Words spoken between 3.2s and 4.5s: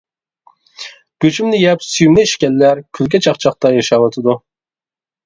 چاقچاقتا ياشاۋاتىدۇ.